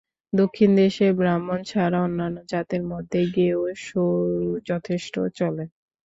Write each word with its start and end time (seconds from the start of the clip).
দক্ষিণ-দেশে 0.33 1.07
ব্রাহ্মণ 1.13 1.59
ছাড়া 1.63 1.99
অন্যান্য 2.03 2.37
জাতের 2.51 2.83
মধ্যে 2.91 3.19
গেঁয়ো 3.35 3.61
শোরও 3.79 4.29
যথেষ্ট 4.69 5.15
চলে। 5.39 5.63